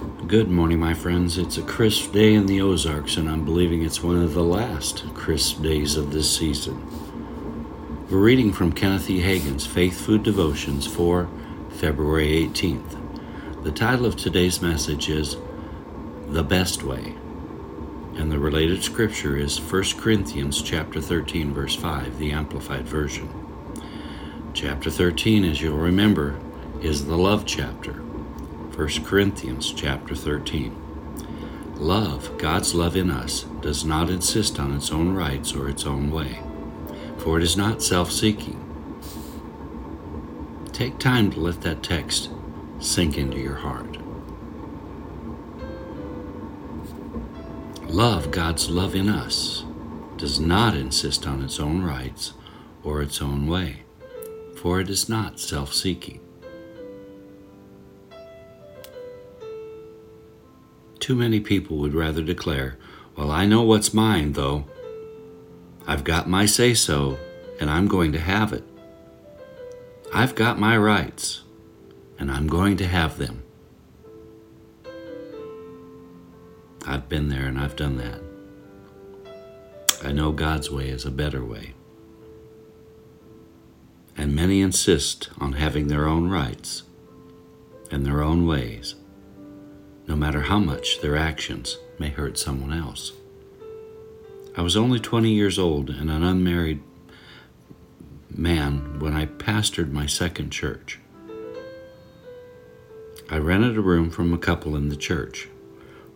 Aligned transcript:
Good 0.00 0.50
morning, 0.50 0.80
my 0.80 0.94
friends. 0.94 1.36
It's 1.36 1.58
a 1.58 1.62
crisp 1.62 2.12
day 2.12 2.32
in 2.32 2.46
the 2.46 2.62
Ozarks, 2.62 3.18
and 3.18 3.28
I'm 3.28 3.44
believing 3.44 3.82
it's 3.82 4.02
one 4.02 4.16
of 4.16 4.32
the 4.32 4.42
last 4.42 5.04
crisp 5.12 5.60
days 5.60 5.94
of 5.94 6.10
this 6.10 6.34
season. 6.34 6.86
We're 8.08 8.16
reading 8.16 8.50
from 8.50 8.72
Kenneth 8.72 9.10
E. 9.10 9.20
Hagin's 9.20 9.66
Faith 9.66 10.00
Food 10.00 10.22
Devotions 10.22 10.86
for 10.86 11.28
February 11.68 12.28
18th. 12.28 13.62
The 13.62 13.72
title 13.72 14.06
of 14.06 14.16
today's 14.16 14.62
message 14.62 15.10
is 15.10 15.36
The 16.28 16.44
Best 16.44 16.82
Way, 16.82 17.14
and 18.16 18.32
the 18.32 18.38
related 18.38 18.82
scripture 18.82 19.36
is 19.36 19.60
1 19.60 19.98
Corinthians 19.98 20.62
chapter 20.62 21.02
13 21.02 21.52
verse 21.52 21.76
5, 21.76 22.18
the 22.18 22.32
amplified 22.32 22.88
version. 22.88 23.28
Chapter 24.54 24.90
13, 24.90 25.44
as 25.44 25.60
you'll 25.60 25.76
remember, 25.76 26.40
is 26.80 27.04
the 27.04 27.18
love 27.18 27.44
chapter. 27.44 28.02
1 28.80 29.04
Corinthians 29.04 29.74
chapter 29.74 30.14
13. 30.14 30.74
Love, 31.76 32.38
God's 32.38 32.74
love 32.74 32.96
in 32.96 33.10
us, 33.10 33.42
does 33.60 33.84
not 33.84 34.08
insist 34.08 34.58
on 34.58 34.74
its 34.74 34.90
own 34.90 35.12
rights 35.12 35.52
or 35.52 35.68
its 35.68 35.84
own 35.84 36.10
way, 36.10 36.42
for 37.18 37.36
it 37.36 37.42
is 37.42 37.58
not 37.58 37.82
self 37.82 38.10
seeking. 38.10 38.56
Take 40.72 40.98
time 40.98 41.30
to 41.32 41.40
let 41.40 41.60
that 41.60 41.82
text 41.82 42.30
sink 42.78 43.18
into 43.18 43.36
your 43.36 43.56
heart. 43.56 43.98
Love, 47.86 48.30
God's 48.30 48.70
love 48.70 48.94
in 48.94 49.10
us, 49.10 49.66
does 50.16 50.40
not 50.40 50.74
insist 50.74 51.26
on 51.26 51.44
its 51.44 51.60
own 51.60 51.82
rights 51.82 52.32
or 52.82 53.02
its 53.02 53.20
own 53.20 53.46
way, 53.46 53.82
for 54.56 54.80
it 54.80 54.88
is 54.88 55.06
not 55.06 55.38
self 55.38 55.74
seeking. 55.74 56.22
Too 61.10 61.16
many 61.16 61.40
people 61.40 61.78
would 61.78 61.92
rather 61.92 62.22
declare, 62.22 62.76
Well, 63.16 63.32
I 63.32 63.44
know 63.44 63.62
what's 63.62 63.92
mine, 63.92 64.34
though. 64.34 64.66
I've 65.84 66.04
got 66.04 66.28
my 66.28 66.46
say 66.46 66.72
so, 66.72 67.18
and 67.58 67.68
I'm 67.68 67.88
going 67.88 68.12
to 68.12 68.20
have 68.20 68.52
it. 68.52 68.62
I've 70.14 70.36
got 70.36 70.60
my 70.60 70.78
rights, 70.78 71.42
and 72.16 72.30
I'm 72.30 72.46
going 72.46 72.76
to 72.76 72.86
have 72.86 73.18
them. 73.18 73.42
I've 76.86 77.08
been 77.08 77.28
there 77.28 77.46
and 77.46 77.58
I've 77.58 77.74
done 77.74 77.96
that. 77.96 78.22
I 80.04 80.12
know 80.12 80.30
God's 80.30 80.70
way 80.70 80.90
is 80.90 81.04
a 81.04 81.10
better 81.10 81.44
way. 81.44 81.74
And 84.16 84.32
many 84.32 84.60
insist 84.60 85.28
on 85.40 85.54
having 85.54 85.88
their 85.88 86.06
own 86.06 86.30
rights 86.30 86.84
and 87.90 88.06
their 88.06 88.22
own 88.22 88.46
ways 88.46 88.94
no 90.10 90.16
matter 90.16 90.40
how 90.40 90.58
much 90.58 91.00
their 91.00 91.16
actions 91.16 91.78
may 91.96 92.08
hurt 92.08 92.36
someone 92.36 92.72
else. 92.72 93.12
I 94.56 94.60
was 94.60 94.76
only 94.76 94.98
20 94.98 95.30
years 95.30 95.56
old 95.56 95.88
and 95.88 96.10
an 96.10 96.24
unmarried 96.24 96.82
man 98.28 98.98
when 98.98 99.14
I 99.14 99.26
pastored 99.26 99.92
my 99.92 100.06
second 100.06 100.50
church. 100.50 100.98
I 103.30 103.36
rented 103.36 103.76
a 103.76 103.80
room 103.80 104.10
from 104.10 104.32
a 104.32 104.38
couple 104.38 104.74
in 104.74 104.88
the 104.88 104.96
church. 104.96 105.48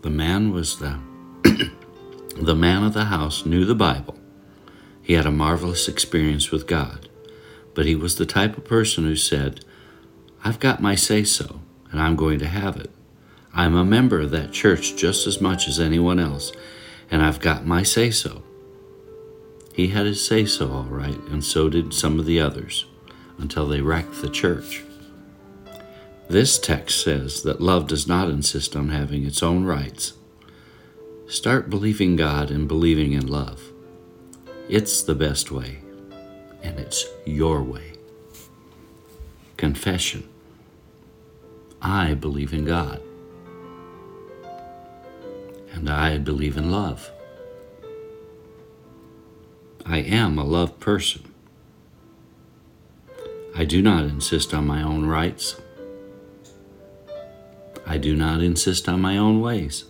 The 0.00 0.08
man 0.08 0.52
was 0.52 0.78
the 0.78 0.98
the 2.40 2.56
man 2.56 2.84
of 2.84 2.94
the 2.94 3.04
house 3.04 3.44
knew 3.44 3.66
the 3.66 3.74
Bible. 3.74 4.18
He 5.02 5.12
had 5.12 5.26
a 5.26 5.30
marvelous 5.30 5.86
experience 5.86 6.50
with 6.50 6.66
God, 6.66 7.10
but 7.74 7.84
he 7.84 7.94
was 7.94 8.16
the 8.16 8.24
type 8.24 8.56
of 8.56 8.64
person 8.64 9.04
who 9.04 9.16
said, 9.16 9.66
"I've 10.42 10.60
got 10.60 10.80
my 10.80 10.94
say 10.94 11.24
so, 11.24 11.60
and 11.90 12.00
I'm 12.00 12.16
going 12.16 12.38
to 12.38 12.48
have 12.48 12.78
it." 12.78 12.90
I'm 13.54 13.74
a 13.74 13.84
member 13.84 14.20
of 14.20 14.30
that 14.30 14.52
church 14.52 14.96
just 14.96 15.26
as 15.26 15.40
much 15.40 15.68
as 15.68 15.78
anyone 15.78 16.18
else, 16.18 16.52
and 17.10 17.22
I've 17.22 17.40
got 17.40 17.66
my 17.66 17.82
say 17.82 18.10
so. 18.10 18.42
He 19.74 19.88
had 19.88 20.06
his 20.06 20.24
say 20.24 20.46
so, 20.46 20.70
all 20.72 20.84
right, 20.84 21.18
and 21.30 21.44
so 21.44 21.68
did 21.68 21.92
some 21.92 22.18
of 22.18 22.24
the 22.24 22.40
others, 22.40 22.86
until 23.36 23.66
they 23.66 23.82
wrecked 23.82 24.22
the 24.22 24.30
church. 24.30 24.82
This 26.28 26.58
text 26.58 27.02
says 27.04 27.42
that 27.42 27.60
love 27.60 27.86
does 27.86 28.06
not 28.06 28.30
insist 28.30 28.74
on 28.74 28.88
having 28.88 29.26
its 29.26 29.42
own 29.42 29.64
rights. 29.64 30.14
Start 31.26 31.68
believing 31.68 32.16
God 32.16 32.50
and 32.50 32.66
believing 32.66 33.12
in 33.12 33.26
love. 33.26 33.70
It's 34.66 35.02
the 35.02 35.14
best 35.14 35.50
way, 35.50 35.80
and 36.62 36.78
it's 36.78 37.06
your 37.26 37.62
way. 37.62 37.92
Confession 39.58 40.26
I 41.82 42.14
believe 42.14 42.54
in 42.54 42.64
God 42.64 43.00
and 45.82 45.90
I 45.90 46.16
believe 46.16 46.56
in 46.56 46.70
love. 46.70 47.10
I 49.84 49.98
am 49.98 50.38
a 50.38 50.44
love 50.44 50.78
person. 50.78 51.34
I 53.56 53.64
do 53.64 53.82
not 53.82 54.04
insist 54.04 54.54
on 54.54 54.64
my 54.64 54.80
own 54.80 55.06
rights. 55.06 55.60
I 57.84 57.98
do 57.98 58.14
not 58.14 58.42
insist 58.42 58.88
on 58.88 59.00
my 59.00 59.18
own 59.18 59.40
ways. 59.40 59.86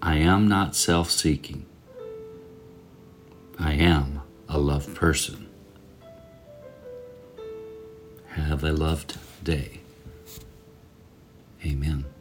I 0.00 0.18
am 0.18 0.46
not 0.46 0.76
self 0.76 1.10
seeking. 1.10 1.66
I 3.58 3.72
am 3.72 4.22
a 4.48 4.58
love 4.58 4.94
person. 4.94 5.48
Have 8.28 8.62
a 8.62 8.70
loved 8.70 9.18
day. 9.42 9.80
Amen. 11.66 12.13